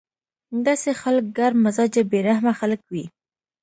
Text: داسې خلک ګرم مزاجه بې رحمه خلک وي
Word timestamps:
داسې 0.65 0.89
خلک 1.01 1.25
ګرم 1.37 1.57
مزاجه 1.65 2.01
بې 2.09 2.19
رحمه 2.27 2.53
خلک 2.59 2.81
وي 2.91 3.05